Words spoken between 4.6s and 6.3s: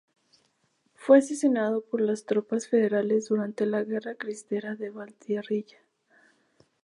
en Valtierrilla Gto.